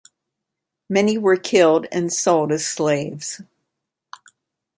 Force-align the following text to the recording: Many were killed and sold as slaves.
Many 0.89 1.19
were 1.19 1.37
killed 1.37 1.85
and 1.91 2.11
sold 2.11 2.51
as 2.51 2.65
slaves. 2.65 3.39